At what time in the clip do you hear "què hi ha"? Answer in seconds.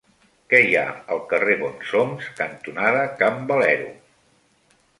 0.51-0.85